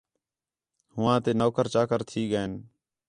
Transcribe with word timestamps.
ہوآں 0.95 1.17
تے 1.23 1.31
نوکر 1.39 1.65
چاکر 1.73 1.99
تھی 2.09 2.21
ڳئین 2.31 2.51